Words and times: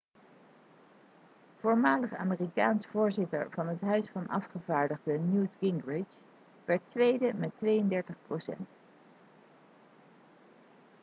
voormalig 1.61 2.13
amerikaans 2.15 2.85
voorzitter 2.87 3.47
van 3.49 3.67
het 3.67 3.81
huis 3.81 4.09
van 4.09 4.27
afgevaardigden 4.27 5.33
newt 5.33 5.55
gingrich 5.59 6.07
werd 6.65 6.87
tweede 6.87 7.33
met 7.35 7.51
32 7.57 8.15
procent 8.27 8.69